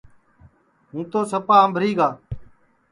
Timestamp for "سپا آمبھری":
1.31-1.91